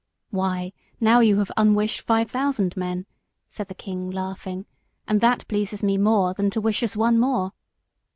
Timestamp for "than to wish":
6.33-6.81